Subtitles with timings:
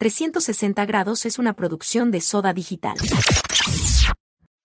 [0.00, 2.96] 360 grados es una producción de Soda Digital.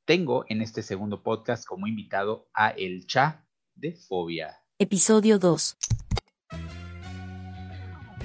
[0.05, 4.59] tengo en este segundo podcast como invitado a El Cha de Fobia.
[4.79, 5.79] Episodio 2.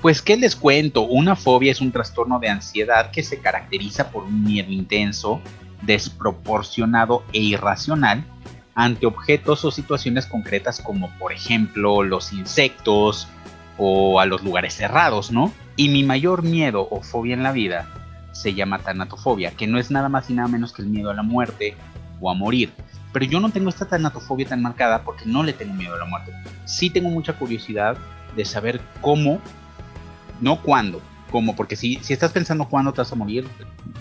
[0.01, 1.03] Pues, ¿qué les cuento?
[1.03, 5.39] Una fobia es un trastorno de ansiedad que se caracteriza por un miedo intenso,
[5.83, 8.25] desproporcionado e irracional
[8.77, 13.27] ante objetos o situaciones concretas como por ejemplo los insectos
[13.75, 15.51] o a los lugares cerrados, ¿no?
[15.75, 17.89] Y mi mayor miedo o fobia en la vida
[18.33, 21.15] se llama tanatofobia, que no es nada más y nada menos que el miedo a
[21.15, 21.75] la muerte
[22.21, 22.71] o a morir.
[23.13, 26.05] Pero yo no tengo esta tanatofobia tan marcada porque no le tengo miedo a la
[26.05, 26.31] muerte.
[26.65, 27.97] Sí tengo mucha curiosidad
[28.35, 29.41] de saber cómo,
[30.39, 33.47] no cuándo, cómo, porque si, si estás pensando cuándo te vas a morir,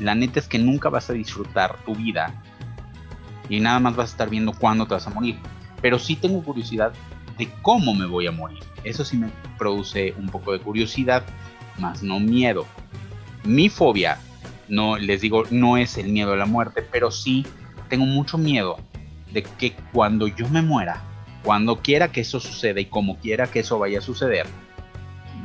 [0.01, 2.43] la neta es que nunca vas a disfrutar tu vida
[3.49, 5.39] y nada más vas a estar viendo cuándo te vas a morir.
[5.81, 6.93] Pero sí tengo curiosidad
[7.39, 8.63] de cómo me voy a morir.
[8.85, 11.25] Eso sí me produce un poco de curiosidad,
[11.79, 12.67] más no miedo.
[13.45, 14.19] Mi fobia,
[14.69, 17.47] no les digo, no es el miedo a la muerte, pero sí
[17.89, 18.79] tengo mucho miedo
[19.33, 21.03] de que cuando yo me muera,
[21.43, 24.47] cuando quiera que eso suceda y como quiera que eso vaya a suceder,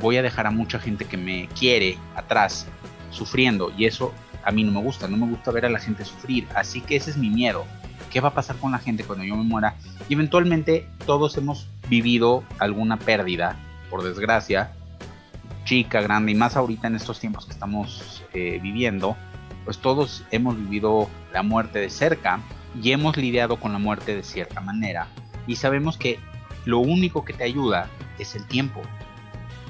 [0.00, 2.66] voy a dejar a mucha gente que me quiere atrás
[3.10, 6.04] sufriendo y eso a mí no me gusta, no me gusta ver a la gente
[6.04, 7.64] sufrir, así que ese es mi miedo
[8.12, 9.76] qué va a pasar con la gente cuando yo me muera.
[10.08, 13.56] Y eventualmente todos hemos vivido alguna pérdida,
[13.90, 14.72] por desgracia,
[15.64, 19.16] chica, grande, y más ahorita en estos tiempos que estamos eh, viviendo,
[19.64, 22.40] pues todos hemos vivido la muerte de cerca
[22.80, 25.08] y hemos lidiado con la muerte de cierta manera.
[25.46, 26.18] Y sabemos que
[26.64, 28.82] lo único que te ayuda es el tiempo.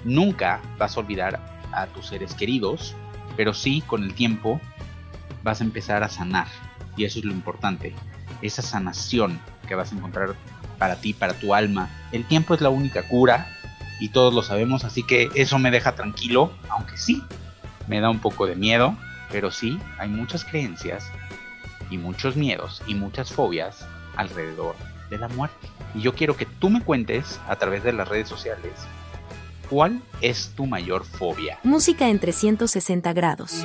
[0.05, 1.41] Nunca vas a olvidar
[1.73, 2.97] a tus seres queridos,
[3.37, 4.61] pero sí con el tiempo
[5.45, 6.49] vas a empezar a sanar.
[6.97, 7.95] Y eso es lo importante
[8.43, 10.35] esa sanación que vas a encontrar
[10.79, 11.89] para ti, para tu alma.
[12.11, 13.47] El tiempo es la única cura
[14.01, 17.23] y todos lo sabemos, así que eso me deja tranquilo, aunque sí,
[17.87, 18.97] me da un poco de miedo,
[19.31, 21.07] pero sí, hay muchas creencias
[21.91, 23.87] y muchos miedos y muchas fobias
[24.17, 24.75] alrededor
[25.09, 25.69] de la muerte.
[25.95, 28.73] Y yo quiero que tú me cuentes a través de las redes sociales
[29.73, 31.59] cuál es tu mayor fobia.
[31.63, 33.65] Música en 360 grados.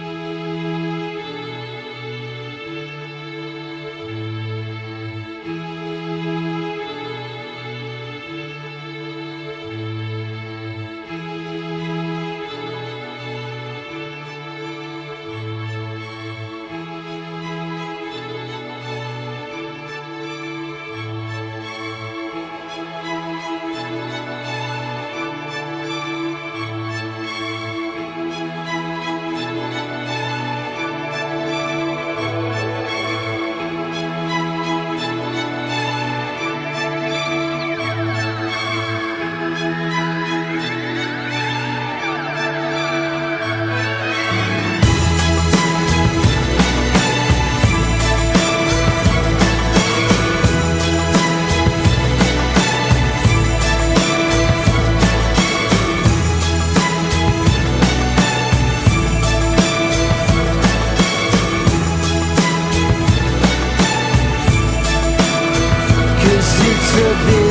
[66.95, 67.47] to be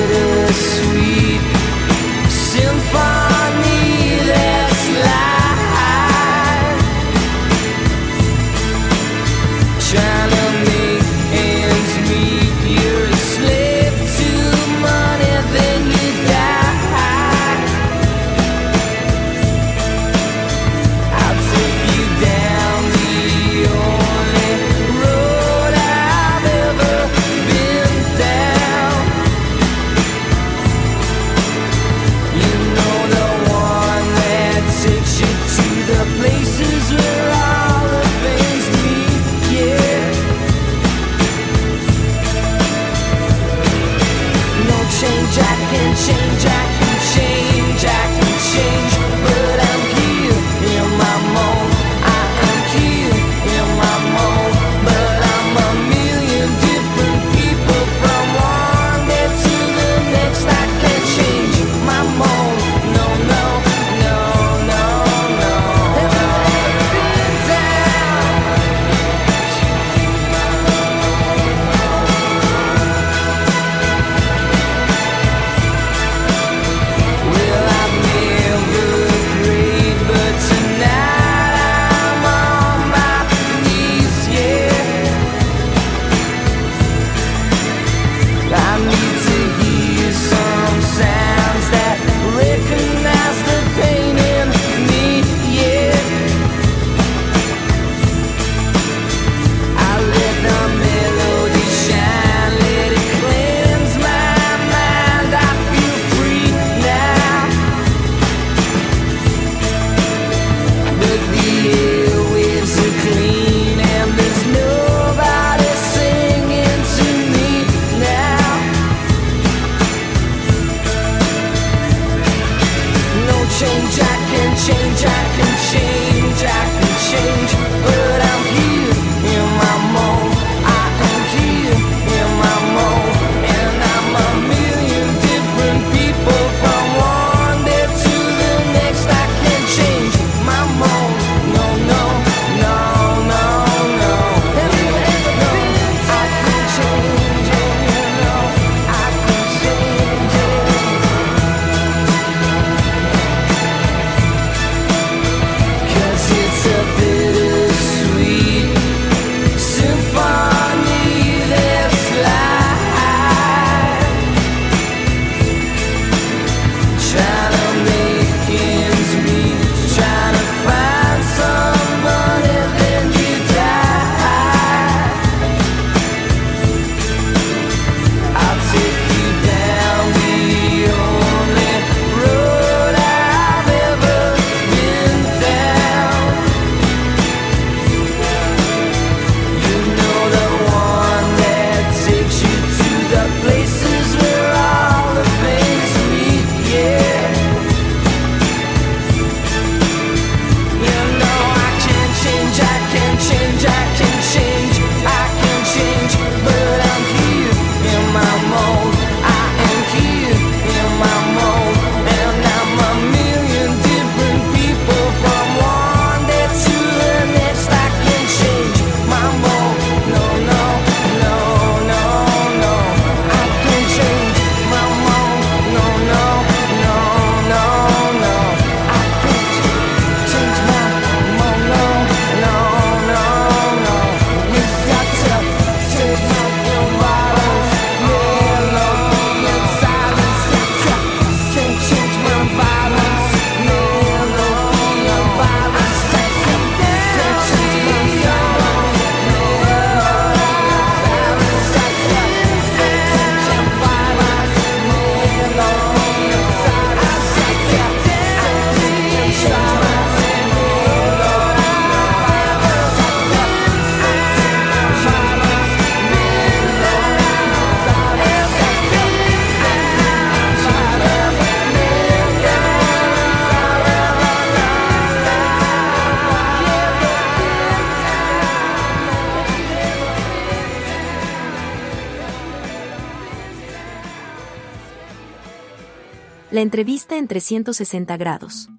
[286.57, 288.71] La entrevista en 360 grados.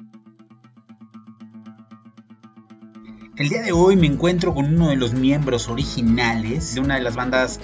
[3.38, 7.02] El día de hoy me encuentro con uno de los miembros originales de una de
[7.02, 7.60] las bandas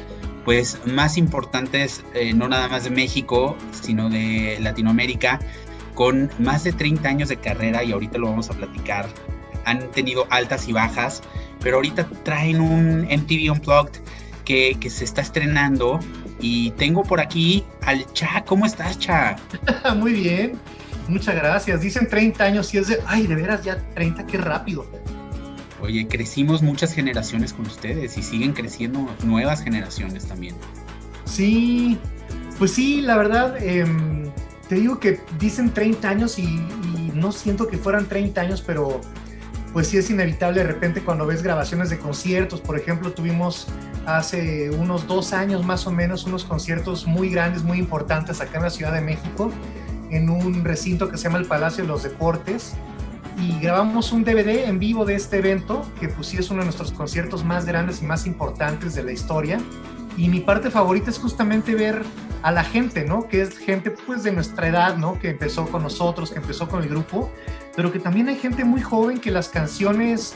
[0.45, 5.39] pues más importantes, eh, no nada más de México, sino de Latinoamérica,
[5.95, 9.09] con más de 30 años de carrera y ahorita lo vamos a platicar.
[9.65, 11.23] Han tenido altas y bajas,
[11.59, 13.99] pero ahorita traen un MTV Unplugged
[14.45, 15.99] que, que se está estrenando
[16.43, 18.43] y tengo por aquí al Cha.
[18.45, 19.37] ¿Cómo estás, Cha?
[19.95, 20.59] Muy bien,
[21.07, 21.79] muchas gracias.
[21.79, 24.85] Dicen 30 años y es de, ay, de veras ya 30, qué rápido.
[25.81, 30.55] Oye, crecimos muchas generaciones con ustedes y siguen creciendo nuevas generaciones también.
[31.23, 31.97] Sí,
[32.59, 34.29] pues sí, la verdad, em,
[34.67, 36.61] te digo que dicen 30 años y,
[37.13, 38.99] no siento que fueran 30 años, pero
[39.71, 42.59] pues sí es inevitable de repente cuando ves grabaciones de conciertos.
[42.59, 43.67] Por ejemplo, tuvimos
[44.05, 48.63] hace unos dos años más o menos unos conciertos muy grandes, muy importantes acá en
[48.63, 49.51] la Ciudad de México,
[50.09, 52.75] en un recinto que se llama el Palacio de los Deportes
[53.39, 56.65] y grabamos un DVD en vivo de este evento, que pues sí es uno de
[56.65, 59.59] nuestros conciertos más grandes y más importantes de la historia.
[60.15, 62.03] Y mi parte favorita es justamente ver
[62.43, 63.27] a la gente, ¿no?
[63.27, 65.17] Que es gente pues de nuestra edad, ¿no?
[65.17, 67.31] Que empezó con nosotros, que empezó con el grupo,
[67.75, 70.35] pero que también hay gente muy joven que las canciones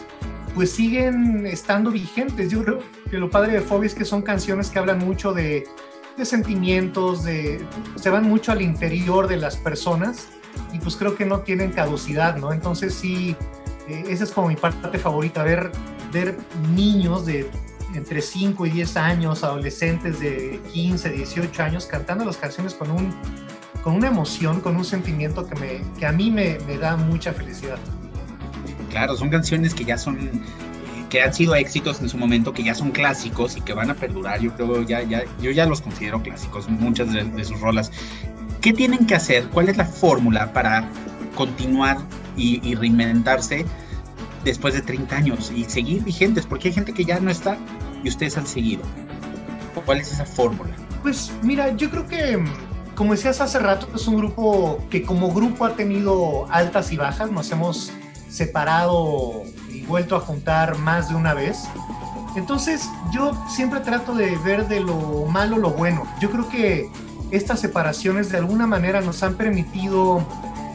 [0.56, 2.50] pues siguen estando vigentes.
[2.50, 2.80] Yo creo
[3.12, 5.68] lo padre de Fobia es que son canciones que hablan mucho de,
[6.24, 10.30] sentimientos, se van mucho al interior de las personas
[10.74, 12.52] y pues creo que no tienen caducidad, ¿no?
[12.52, 13.36] Entonces sí,
[13.88, 15.72] eh, esa es como mi parte favorita, ver,
[16.74, 17.48] niños de
[17.94, 23.14] entre 5 y 10 años, adolescentes de 15, 18 años, cantando las canciones con, un,
[23.84, 27.78] con una emoción, con un sentimiento que, me, que a mí me da mucha felicidad.
[28.90, 30.18] Claro, son canciones que ya son
[31.10, 33.96] que han sido éxitos en su momento, que ya son clásicos y que van a
[33.96, 34.40] perdurar.
[34.42, 37.92] Yo creo, ya, ya, yo ya los considero clásicos, muchas de, sus rolas.
[38.62, 39.48] ¿Qué tienen que hacer?
[39.50, 40.90] ¿Cuál es la fórmula para
[41.36, 41.98] continuar
[42.36, 43.66] y, reinventarse
[44.44, 46.46] después de 30 años y seguir vigentes?
[46.46, 47.58] Porque hay gente que ya no está
[48.04, 48.84] y ustedes han seguido.
[49.86, 50.72] ¿Cuál es esa fórmula?
[51.04, 52.44] Pues mira, yo creo que,
[52.96, 57.32] como decías hace rato, es un grupo que como grupo ha tenido altas y bajas.
[57.32, 57.92] Nos hemos
[58.28, 59.57] separado y
[59.88, 61.68] vuelto a juntar más de una vez.
[62.36, 66.06] Entonces yo siempre trato de ver de lo malo lo bueno.
[66.20, 66.90] Yo creo que
[67.32, 70.24] estas separaciones de alguna manera nos han permitido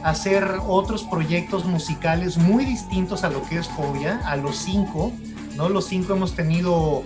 [0.02, 5.12] hacer otros proyectos musicales muy distintos a lo que es Fobia, a los cinco,
[5.56, 5.68] ¿no?
[5.68, 7.02] Los cinco hemos tenido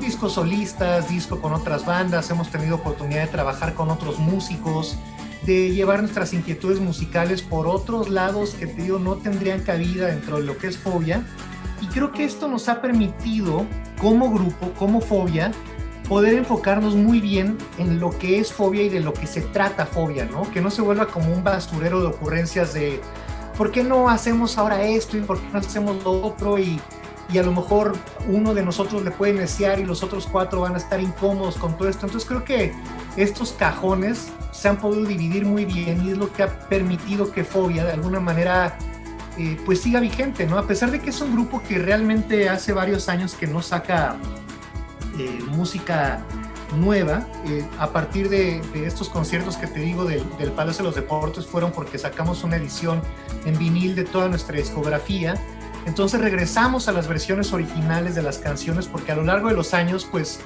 [0.00, 4.96] discos solistas, disco con otras bandas, hemos tenido oportunidad de trabajar con otros músicos,
[5.44, 10.38] de llevar nuestras inquietudes musicales por otros lados que te digo no tendrían cabida dentro
[10.38, 11.24] de lo que es Fobia.
[11.80, 13.66] Y creo que esto nos ha permitido
[13.98, 15.52] como grupo, como Fobia,
[16.08, 19.86] poder enfocarnos muy bien en lo que es fobia y de lo que se trata
[19.86, 20.48] fobia, ¿no?
[20.50, 23.00] Que no se vuelva como un basurero de ocurrencias de
[23.58, 26.58] ¿por qué no hacemos ahora esto y por qué no hacemos lo otro?
[26.58, 26.80] Y,
[27.32, 27.94] y a lo mejor
[28.28, 31.76] uno de nosotros le puede desear y los otros cuatro van a estar incómodos con
[31.76, 32.06] todo esto.
[32.06, 32.72] Entonces creo que
[33.16, 37.44] estos cajones se han podido dividir muy bien y es lo que ha permitido que
[37.44, 38.76] Fobia de alguna manera
[39.38, 40.58] eh, pues siga vigente, ¿no?
[40.58, 44.16] A pesar de que es un grupo que realmente hace varios años que no saca
[45.18, 46.24] eh, música
[46.74, 47.26] nueva.
[47.46, 50.22] Eh, a partir de, estos conciertos que te digo del,
[50.56, 53.02] Palacio de los Deportes fueron porque sacamos una edición
[53.44, 55.34] en vinil de toda nuestra discografía.
[55.86, 59.72] Entonces regresamos a las versiones originales de las canciones porque a lo largo de los
[59.72, 60.40] años pues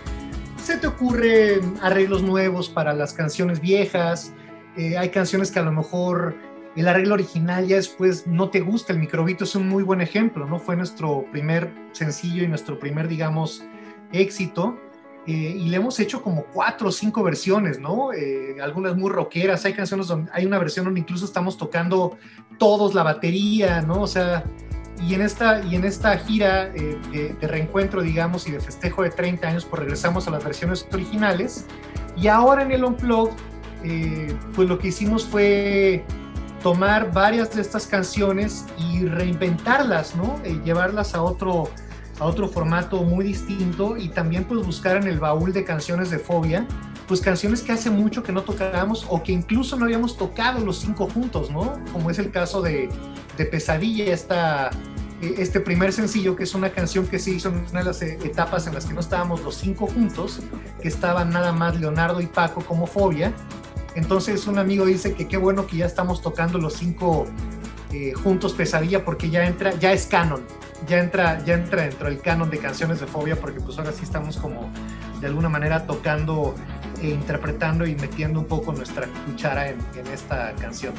[0.63, 4.33] se te ocurren arreglos nuevos para las canciones viejas.
[4.77, 6.35] Eh, hay canciones que a lo mejor
[6.77, 8.93] el arreglo original ya después no te gusta.
[8.93, 10.59] El microbito es un muy buen ejemplo, ¿no?
[10.59, 13.65] Fue nuestro primer sencillo y nuestro primer, digamos,
[14.13, 14.79] éxito.
[15.27, 18.13] Eh, y le hemos hecho como cuatro o cinco versiones, ¿no?
[18.13, 22.17] Eh, algunas muy rockeras, hay canciones donde hay una versión donde incluso estamos tocando
[22.59, 24.03] todos la batería, ¿no?
[24.03, 24.45] O sea,
[25.01, 29.11] y en esta, y en esta gira eh, de, reencuentro, digamos, y de festejo de
[29.11, 31.67] 30 años, pues regresamos a las versiones originales.
[32.17, 33.35] Y ahora en el Unplugged,
[34.55, 36.05] pues lo que hicimos fue
[36.63, 40.39] tomar varias de estas canciones y reinventarlas, ¿no?
[40.65, 41.71] llevarlas a otro,
[42.19, 46.19] a otro formato muy distinto y también pues buscar en el baúl de canciones de
[46.19, 46.67] fobia,
[47.11, 50.79] pues canciones que hace mucho que no tocábamos o que incluso no habíamos tocado los
[50.79, 51.77] cinco juntos, ¿no?
[51.93, 52.89] Como es el caso de,
[53.37, 54.71] de Pesadilla, esta,
[55.21, 58.01] e, este primer sencillo que es una canción que se hizo en una de las
[58.03, 60.39] e, etapas en las que no estábamos los cinco juntos,
[60.81, 63.33] que estaban nada más Leonardo y Paco como fobia.
[63.97, 67.27] Entonces un amigo dice que qué bueno que ya estamos tocando los cinco
[67.93, 70.43] eh, juntos Pesadilla porque ya entra, ya es canon,
[70.87, 74.05] ya entra, ya entra dentro del canon de canciones de fobia porque pues ahora sí
[74.05, 74.71] estamos como
[75.21, 76.55] de alguna manera tocando
[77.03, 79.79] interpretando y metiendo un poco nuestra cuchara en,
[80.13, 80.95] esta canción.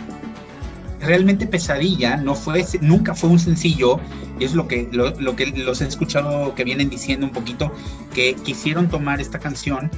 [0.99, 3.99] Realmente Pesadilla no fue, nunca fue un sencillo,
[4.39, 7.71] y es lo que, lo que los he escuchado que vienen diciendo un poquito,
[8.13, 9.89] que quisieron tomar esta canción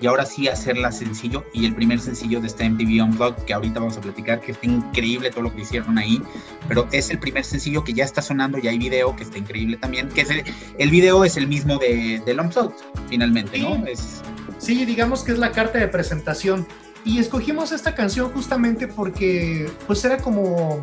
[0.00, 3.80] y ahora sí hacerla sencillo y el primer sencillo de esta MTV Unplugged que ahorita
[3.80, 6.20] vamos a platicar que está increíble todo lo que hicieron ahí
[6.68, 9.76] pero es el primer sencillo que ya está sonando y hay video que está increíble
[9.76, 10.30] también que es
[10.78, 12.76] el, video es el mismo de, del Unplugged
[13.08, 13.84] finalmente ¿no?
[13.86, 14.22] Es...
[14.58, 16.66] sí digamos que es la carta de presentación
[17.04, 20.82] y escogimos esta canción justamente porque pues era como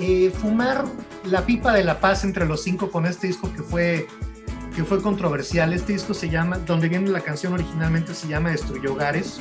[0.00, 0.84] eh, fumar
[1.24, 4.06] la pipa de la paz entre los cinco con este disco que fue
[4.76, 5.72] que fue controversial.
[5.72, 9.40] Este disco se llama, donde viene la canción originalmente se llama Destruyó Hogares.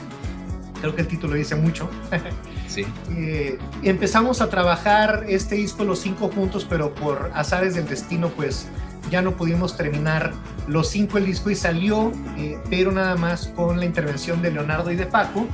[0.79, 1.89] Creo que el título dice mucho.
[2.67, 2.85] Sí.
[3.11, 8.67] Eh, empezamos a trabajar este disco los cinco juntos, pero por azares del destino, pues
[9.09, 10.33] ya no pudimos terminar
[10.67, 14.91] los cinco el disco y salió, eh, pero nada más con la intervención de Leonardo
[14.91, 15.47] y de Paco.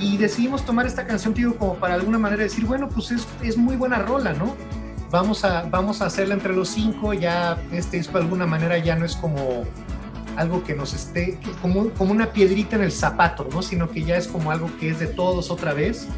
[0.00, 3.56] Y decidimos tomar esta canción, tío, como para alguna manera decir, bueno, pues es, es
[3.56, 4.54] muy buena rola, ¿no?
[5.14, 8.96] vamos a, vamos a hacerla entre los cinco, ya este disco de alguna manera ya
[8.96, 9.62] no es como
[10.36, 13.62] algo que nos esté, como, como una piedrita en el zapato, ¿no?
[13.62, 16.08] Sino que ya es como algo que es de todos otra vez.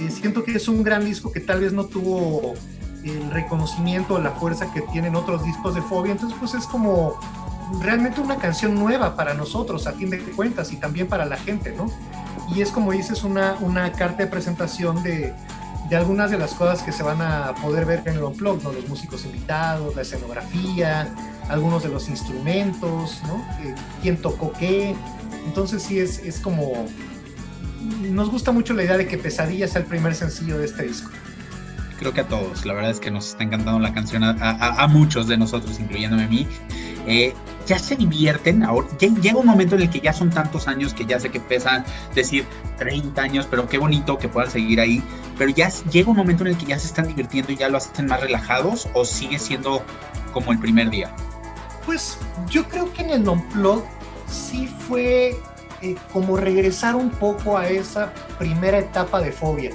[0.00, 2.54] Eh, siento que es un gran disco que tal vez no tuvo
[3.04, 7.18] el reconocimiento la fuerza que tienen otros discos de Fobia, entonces pues es como
[7.80, 11.72] realmente una canción nueva para nosotros, a fin de cuentas, y también para la gente,
[11.72, 11.86] ¿no?
[12.54, 15.32] Y es como dices, una, una carta de presentación de,
[15.88, 18.72] de algunas de las cosas que se van a poder ver en el Unplugged, ¿no?
[18.72, 21.14] Los músicos invitados, la escenografía,
[21.48, 23.36] algunos de los instrumentos, ¿no?
[23.62, 24.96] Eh, ¿Quién tocó qué?
[25.46, 26.86] Entonces sí es, es como...
[28.02, 31.10] Nos gusta mucho la idea de que Pesadilla sea el primer sencillo de este disco
[32.00, 32.64] creo que a todos.
[32.64, 36.28] La verdad es que nos está encantando la canción a, muchos de nosotros, incluyéndome a
[36.28, 36.48] mí.
[37.06, 37.34] Eh,
[37.66, 41.04] ya se divierten, ahora llega un momento en el que ya son tantos años que
[41.04, 42.44] ya sé que pesa decir
[42.78, 45.02] 30 años, pero qué bonito que puedan seguir ahí,
[45.38, 47.76] pero ya llega un momento en el que ya se están divirtiendo y ya lo
[47.76, 49.82] hacen más relajados o sigue siendo
[50.32, 51.14] como el primer día.
[51.86, 53.84] Pues yo creo que en el non-plug
[54.26, 55.38] sí fue
[55.82, 59.70] eh, como regresar un poco a esa primera etapa de fobia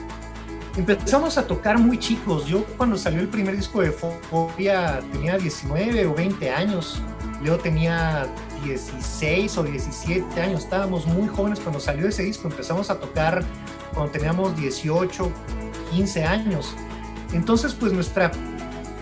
[0.77, 2.45] empezamos a tocar muy chicos.
[2.45, 7.01] Yo cuando salió el primer disco de Fobia tenía 19 o 20 años.
[7.41, 8.27] Leo tenía
[8.63, 10.63] 16 o 17 años.
[10.63, 12.47] Estábamos muy jóvenes cuando salió ese disco.
[12.47, 13.43] Empezamos a tocar
[13.93, 15.31] cuando teníamos 18,
[15.91, 16.75] 15 años.
[17.33, 18.31] Entonces, pues nuestra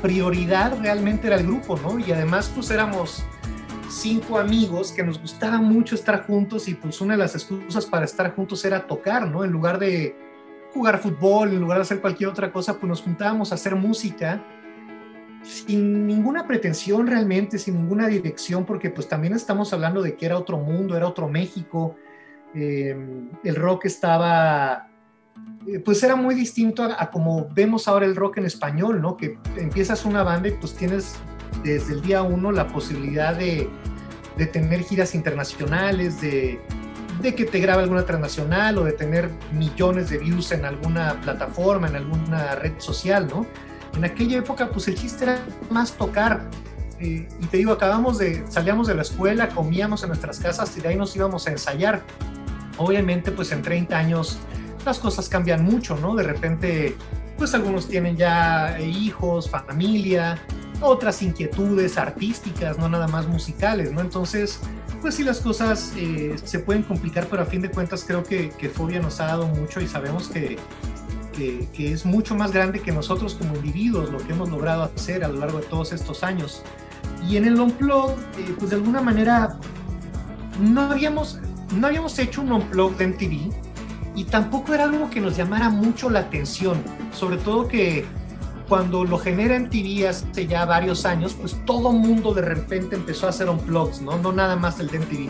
[0.02, 2.00] prioridad realmente era el grupo, ¿no?
[2.00, 3.24] Y además, pues éramos
[3.90, 8.06] cinco amigos que nos gustaba mucho estar juntos y pues una de las excusas para
[8.06, 9.44] estar juntos era tocar, ¿no?
[9.44, 10.16] En lugar de
[10.74, 14.44] jugar fútbol, en lugar de hacer cualquier otra cosa, pues nos juntábamos a hacer música
[15.44, 20.38] sin ninguna pretensión realmente, sin ninguna dirección, porque pues también estamos hablando de que era
[20.38, 21.96] otro mundo, era otro México,
[22.56, 22.96] eh,
[23.44, 24.90] el rock estaba,
[25.68, 29.18] eh, pues era muy distinto a, como vemos ahora el rock en español, ¿no?
[29.18, 31.16] Que empiezas una banda y pues tienes
[31.64, 33.70] desde el día uno la posibilidad de,
[34.38, 36.60] de tener giras internacionales, de,
[37.22, 41.88] de que te grabe alguna transnacional o de tener millones de views en alguna plataforma,
[41.88, 43.46] en alguna red social, ¿no?
[43.96, 46.50] En aquella época, pues el chiste era más tocar.
[47.00, 50.82] Eh, y te digo, acabamos de, salíamos de la escuela, comíamos en nuestras casas y
[50.82, 52.02] de ahí nos íbamos a ensayar.
[52.78, 54.40] Obviamente, pues en 30 años
[54.86, 56.16] las cosas cambian mucho, ¿no?
[56.16, 56.96] De repente,
[57.38, 60.40] pues algunos tienen ya hijos, familia,
[60.82, 64.02] otras inquietudes artísticas, no nada más musicales, ¿no?
[64.02, 64.60] Entonces,
[65.04, 68.52] pues sí, las cosas eh, se pueden complicar, pero a fin de cuentas creo que,
[68.52, 70.58] que Fobia nos ha dado mucho y sabemos que,
[71.34, 75.28] que, es mucho más grande que nosotros como individuos, lo que hemos logrado hacer a
[75.28, 76.64] lo largo de todos estos años.
[77.28, 79.60] Y en el Unplug, eh, pues de alguna manera,
[80.62, 81.38] no habíamos,
[81.76, 83.54] no habíamos hecho un Unplug de MTV
[84.16, 88.06] y tampoco era algo que nos llamara mucho la atención, sobre todo que
[88.74, 93.28] cuando lo genera en TV hace ya varios años, pues todo mundo de repente empezó
[93.28, 94.18] a hacer unplugs, ¿no?
[94.18, 95.30] No nada más el de MTV.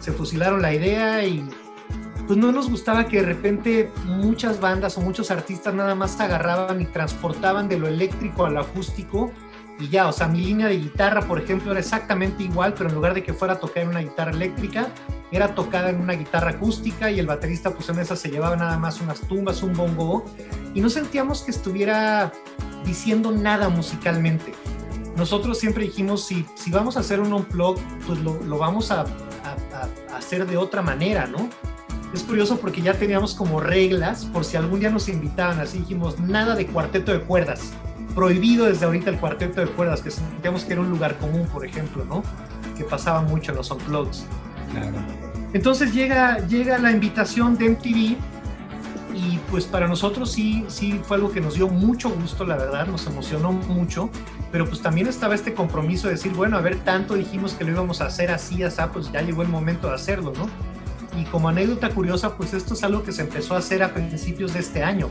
[0.00, 1.48] Se fusilaron la idea y
[2.26, 6.24] pues no nos gustaba que de repente muchas bandas o muchos artistas nada más se
[6.24, 9.30] agarraban y transportaban de lo eléctrico a lo acústico
[9.78, 12.96] y ya, o sea, mi línea de guitarra, por ejemplo, era exactamente igual, pero en
[12.96, 14.88] lugar de que fuera a tocar en una guitarra eléctrica,
[15.30, 18.78] era tocada en una guitarra acústica y el baterista pues en esa se llevaba nada
[18.78, 20.24] más unas tumbas, un bongo
[20.74, 22.32] y no sentíamos que estuviera
[22.84, 24.52] diciendo nada musicalmente.
[25.16, 29.02] Nosotros siempre dijimos, si, si vamos a hacer un unplug, pues lo, lo vamos a,
[29.02, 31.48] a, hacer de otra manera, ¿no?
[32.14, 36.18] Es curioso porque ya teníamos como reglas, por si algún día nos invitaban, así dijimos,
[36.18, 37.72] nada de cuarteto de cuerdas.
[38.14, 41.64] Prohibido desde ahorita el cuarteto de cuerdas, que sentíamos que era un lugar común, por
[41.64, 42.22] ejemplo, ¿no?
[42.76, 44.24] Que pasaba mucho en los unplugs.
[44.72, 44.96] Claro.
[45.52, 48.16] Entonces llega, llega la invitación de MTV
[49.14, 52.86] y pues para nosotros sí, sí fue algo que nos dio mucho gusto, la verdad,
[52.86, 54.10] nos emocionó mucho,
[54.52, 57.72] pero pues también estaba este compromiso de decir, bueno, a ver, tanto dijimos que lo
[57.72, 60.48] íbamos a hacer así, así, pues ya llegó el momento de hacerlo, ¿no?
[61.20, 64.54] Y como anécdota curiosa, pues esto es algo que se empezó a hacer a principios
[64.54, 65.08] de este año.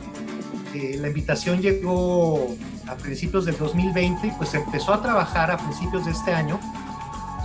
[0.74, 2.56] Eh, la invitación llegó
[2.88, 6.60] a principios del 2020 y pues empezó a trabajar a principios de este año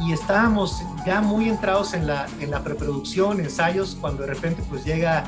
[0.01, 4.85] y estábamos ya muy entrados en la, en la preproducción, ensayos, cuando de repente pues
[4.85, 5.25] llega,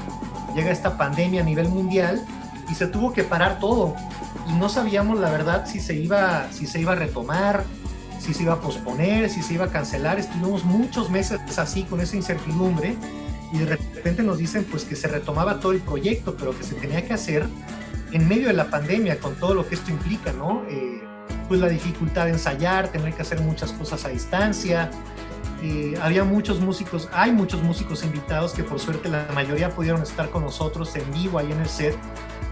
[0.57, 2.25] llega esta pandemia a nivel mundial
[2.69, 3.95] y se tuvo que parar todo
[4.49, 7.65] y no sabíamos la verdad si se iba, si se iba a retomar,
[8.19, 10.19] si se iba a posponer, si se iba a cancelar.
[10.19, 12.97] Estuvimos muchos meses así con esa incertidumbre
[13.53, 16.75] y de repente nos dicen pues que se retomaba todo el proyecto, pero que se
[16.75, 17.47] tenía que hacer
[18.13, 20.65] en medio de la pandemia con todo lo que esto implica, ¿no?
[20.69, 21.03] Eh,
[21.49, 24.91] pues la dificultad de ensayar, tener que hacer muchas cosas a distancia.
[26.03, 30.43] Había muchos músicos, hay muchos músicos invitados que por suerte la mayoría pudieron estar con
[30.43, 31.97] nosotros en vivo ahí en el set,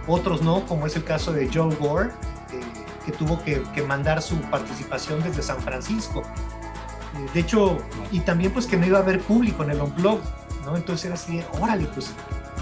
[0.06, 2.60] otros no, como es el caso de Joe Gore, eh,
[3.04, 6.22] que tuvo que, que, mandar su participación desde San Francisco.
[6.22, 7.78] Eh, de hecho,
[8.10, 10.24] y también pues que no iba a haber público en el Unplugged,
[10.64, 10.76] ¿no?
[10.76, 12.12] Entonces era así, órale, pues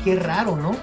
[0.05, 0.77] qué raro, ¿no?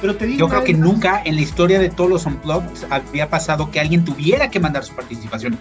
[0.00, 3.30] Pero te digo, Yo creo que nunca en la historia de todos los Unplugged había
[3.30, 5.58] pasado que alguien tuviera que mandar su participación.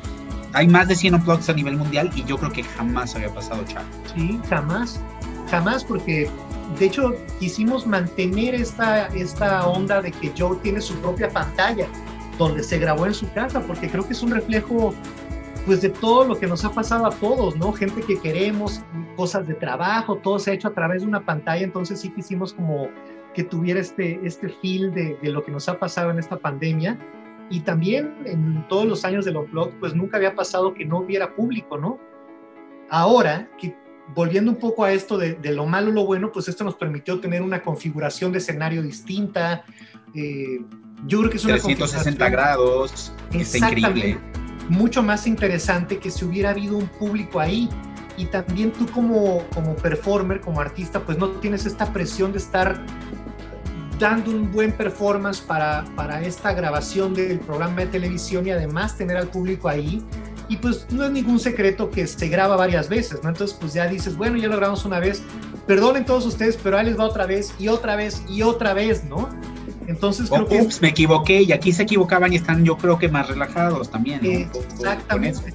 [0.53, 3.63] Hay más de 100 Unplugged a nivel mundial y yo creo que jamás había pasado,
[3.65, 3.85] Chavo.
[4.15, 4.99] Sí, jamás.
[5.49, 6.29] Jamás, porque
[6.79, 11.87] de hecho quisimos mantener esta, esta onda de que Joe tiene su propia pantalla
[12.37, 14.93] donde se grabó en su casa, porque creo que es un reflejo
[15.65, 17.73] pues de todo lo que nos ha pasado a todos, ¿no?
[17.73, 18.81] Gente que queremos,
[19.17, 22.53] cosas de trabajo, todo se ha hecho a través de una pantalla, entonces sí quisimos
[22.53, 22.87] como
[23.33, 26.97] que tuviera este, este feel de, de, lo que nos ha pasado en esta pandemia.
[27.49, 30.99] Y también en todos los años de los blogs, pues nunca había pasado que no
[30.99, 31.99] hubiera público, ¿no?
[32.89, 33.75] Ahora, que
[34.13, 37.19] volviendo un poco a esto de, de lo malo, lo bueno, pues esto nos permitió
[37.19, 39.63] tener una configuración de escenario distinta.
[40.13, 40.61] Eh,
[41.05, 44.17] yo creo que es una 360 grados, está increíble.
[44.69, 47.69] Mucho más interesante que si hubiera habido un público ahí
[48.17, 52.83] y también tú como, como performer, como artista, pues no tienes esta presión de estar
[53.99, 59.17] dando un buen performance para, para esta grabación del programa de televisión y además tener
[59.17, 60.03] al público ahí.
[60.49, 63.29] Y pues no es ningún secreto que se graba varias veces, ¿no?
[63.29, 65.21] Entonces pues ya dices, bueno, ya lo grabamos una vez,
[65.65, 69.03] perdonen todos ustedes, pero ahí les va otra vez y otra vez y otra vez,
[69.03, 69.29] ¿no?
[69.87, 70.61] Entonces creo que...
[70.61, 74.21] Ups, me equivoqué y aquí se equivocaban y están yo creo que más relajados también.
[74.23, 74.59] ¿no?
[74.59, 75.53] Exactamente.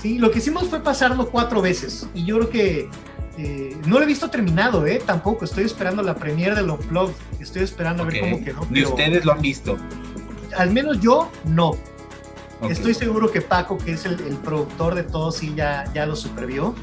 [0.00, 2.88] Sí, lo que hicimos fue pasarlo cuatro veces y yo creo que
[3.42, 5.00] eh, no lo he visto terminado, ¿eh?
[5.04, 5.44] Tampoco.
[5.44, 7.14] Estoy esperando la premiere de los vlogs.
[7.40, 8.66] Estoy esperando a ver cómo quedó.
[8.70, 9.76] Ni ustedes lo han visto.
[10.56, 11.76] Al menos yo no.
[12.68, 16.74] Estoy seguro que Paco, que es el, productor de todo, sí ya, ya lo supervió.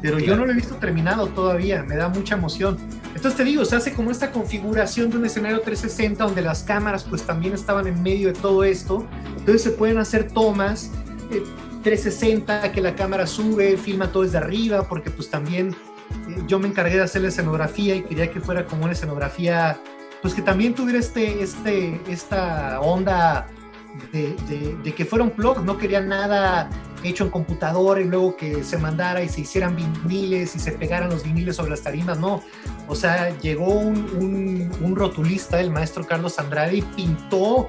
[0.00, 1.82] Pero yo no lo he visto terminado todavía.
[1.82, 2.78] Me da mucha emoción.
[3.08, 7.02] Entonces te digo, se hace como esta configuración de un escenario 360 donde las cámaras
[7.02, 9.04] pues también estaban en medio de todo esto.
[9.38, 10.92] Entonces se pueden hacer tomas.
[11.32, 11.42] Eh,
[11.82, 15.76] 360, que la cámara sube, filma todo desde arriba, porque pues también
[16.46, 19.78] yo me encargué de hacer la escenografía y quería que fuera como una escenografía,
[20.22, 23.48] pues que también tuviera este, este, esta onda
[24.12, 26.68] de, que fuera un blog, no quería nada
[27.02, 31.10] hecho en computadora y luego que se mandara y se hicieran viniles y se pegaran
[31.10, 32.42] los viniles sobre las tarimas, no.
[32.88, 37.68] O sea, llegó un, un, un rotulista, el maestro Carlos Andrade, y pintó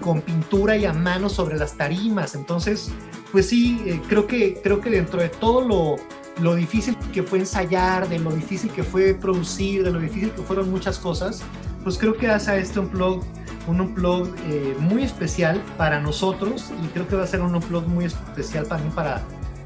[0.00, 2.34] con pintura y a mano sobre las tarimas.
[2.34, 2.90] Entonces,
[3.32, 5.96] pues sí, eh, creo, que, creo que dentro de todo lo,
[6.40, 10.42] lo difícil que fue ensayar, de lo difícil que fue producir, de lo difícil que
[10.42, 11.42] fueron muchas cosas,
[11.82, 13.22] pues creo que hace a este unplug
[13.66, 17.86] un unplug eh, muy especial para nosotros y creo que va a ser un unplug
[17.86, 19.22] muy especial también para,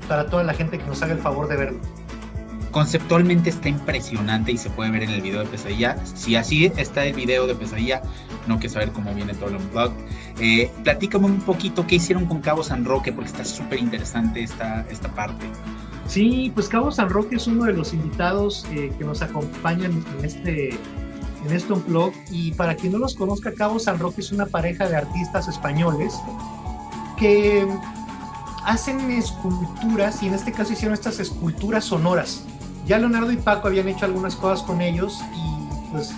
[0.06, 1.78] para toda la gente que nos haga el favor de verlo.
[2.70, 5.96] Conceptualmente está impresionante y se puede ver en el video de Pesadilla.
[6.04, 8.02] Si así está el video de Pesadilla,
[8.46, 9.90] no que saber cómo viene todo el unplug.
[10.38, 14.86] Eh, platícame un poquito qué hicieron con Cabo San Roque, porque está súper interesante esta,
[14.90, 15.46] esta parte.
[16.08, 20.24] Sí, pues Cabo San Roque es uno de los invitados eh, que nos acompañan en
[20.24, 22.12] este, en este blog.
[22.30, 26.14] Y para quien no los conozca, Cabo San Roque es una pareja de artistas españoles
[27.18, 27.68] que
[28.64, 32.44] hacen esculturas y en este caso hicieron estas esculturas sonoras.
[32.86, 36.14] Ya Leonardo y Paco habían hecho algunas cosas con ellos y pues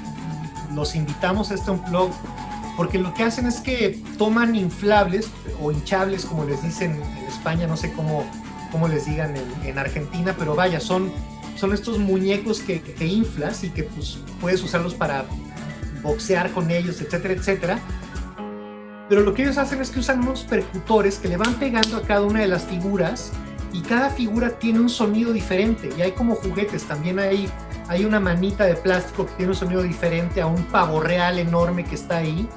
[0.73, 2.11] los invitamos a este blog
[2.77, 5.29] porque lo que hacen es que toman inflables
[5.61, 8.25] o hinchables, como les dicen en España, no sé cómo,
[8.71, 11.11] cómo les digan en, Argentina, pero vaya, son,
[11.57, 15.25] son estos muñecos que, que, inflas y que pues, puedes usarlos para
[16.03, 17.79] boxear con ellos, etcétera, etcétera.
[19.09, 22.03] Pero lo que ellos hacen es que usan unos percutores que le van pegando a
[22.03, 23.33] cada una de las figuras
[23.73, 27.49] y cada figura tiene un sonido diferente y hay como juguetes, también hay
[27.91, 31.83] hay una manita de plástico que tiene un sonido diferente a un pavo real enorme
[31.83, 32.49] que está ahí.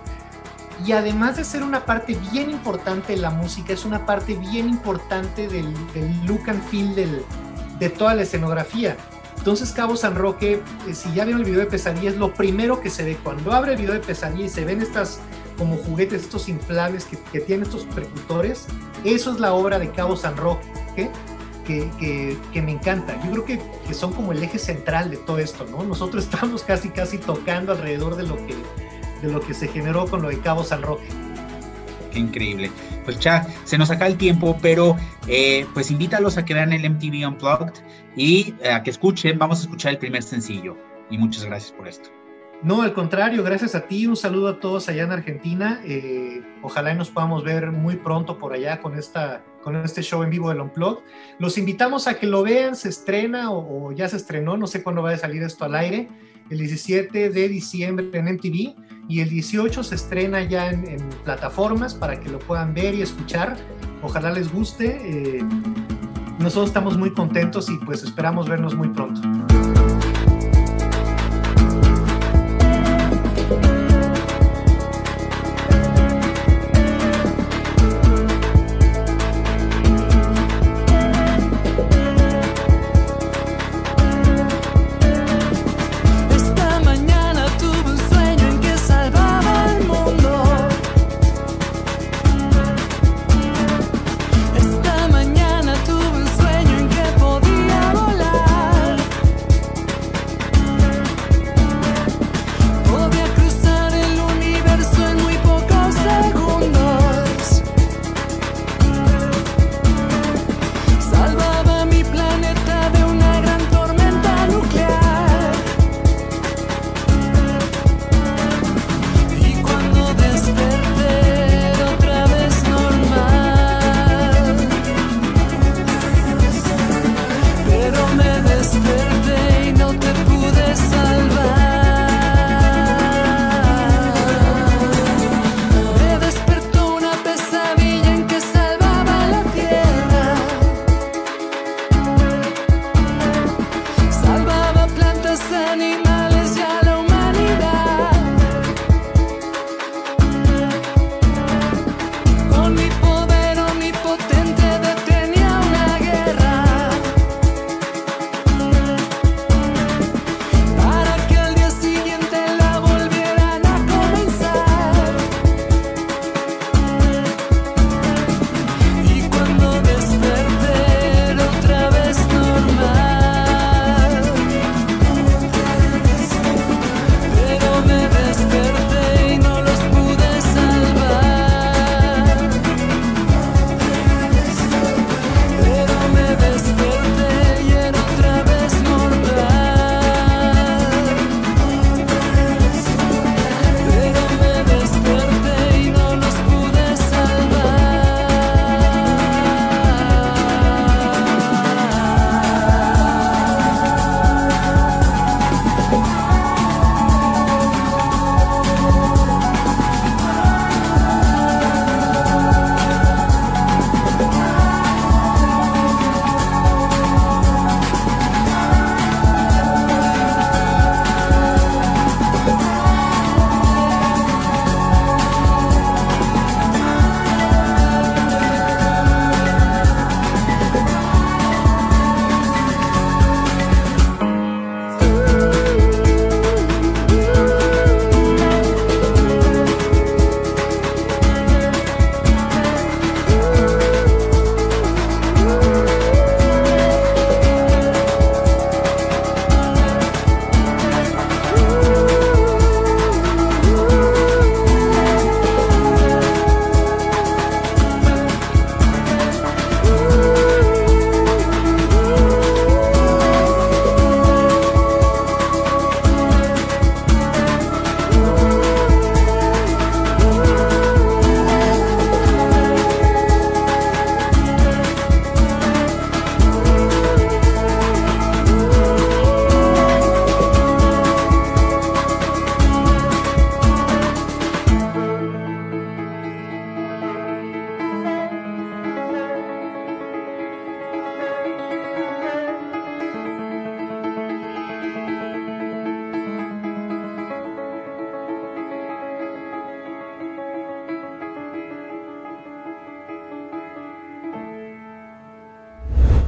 [0.86, 4.70] Y además de ser una parte bien importante de la música, es una parte bien
[4.70, 5.74] importante del,
[6.26, 6.94] look and feel
[7.80, 8.98] de toda la escenografía.
[9.44, 12.80] Entonces Cabo San Roque, eh, si ya vieron el video de pesadilla, es lo primero
[12.80, 13.18] que se ve.
[13.22, 15.20] Cuando abre el video de pesadilla y se ven estas
[15.58, 18.68] como juguetes, estos inflables que, que tienen estos percutores,
[19.04, 21.12] eso es la obra de Cabo San Roque,
[21.66, 23.22] que, que, que, me encanta.
[23.26, 25.84] Yo creo que, que, son como el eje central de todo esto, ¿no?
[25.84, 28.56] Nosotros estamos casi, casi tocando alrededor de lo que,
[29.24, 31.08] de lo que se generó con lo de Cabo San Roque.
[32.12, 32.70] Qué increíble.
[33.06, 34.96] Pues ya se nos acaba el tiempo, pero
[35.28, 37.74] eh, pues invítalos a que vean el MTV Unplugged
[38.16, 39.40] y eh, a que escuchen.
[39.40, 40.78] Vamos a escuchar el primer sencillo.
[41.10, 42.10] Y muchas gracias por esto.
[42.62, 44.08] No, al contrario, gracias a ti.
[44.08, 45.82] Un saludo a todos allá en Argentina.
[45.84, 50.30] Eh, ojalá nos podamos ver muy pronto por allá con, esta, con este show en
[50.30, 51.04] vivo del Unplugged.
[51.40, 55.02] Los invitamos a que lo vean, se estrena o, ya se estrenó, no sé cuándo
[55.02, 56.08] va a salir esto al aire,
[56.50, 58.76] el 17 de diciembre en MTV
[59.08, 63.58] y el 18 se estrena ya en, plataformas para que lo puedan ver y escuchar.
[64.02, 65.38] Ojalá les guste.
[65.38, 65.44] Eh,
[66.40, 69.22] nosotros estamos muy contentos y pues esperamos vernos muy pronto.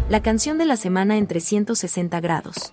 [0.07, 2.71] la canción de la semana en 360 grados.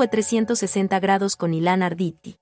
[0.00, 2.38] fue 360 grados con Ilan Arditi.